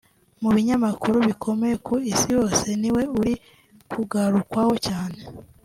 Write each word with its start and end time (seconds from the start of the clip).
mu 0.41 0.49
binyamakuru 0.55 1.17
bikomeye 1.27 1.75
ku 1.85 1.93
isi 2.11 2.29
hose 2.37 2.67
niwe 2.81 3.03
uri 3.19 3.33
kugarukwaho 3.91 4.73
cyane 4.87 5.21